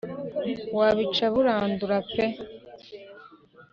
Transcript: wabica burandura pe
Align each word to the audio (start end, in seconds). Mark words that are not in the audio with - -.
wabica 0.77 1.25
burandura 1.33 1.97
pe 2.13 2.25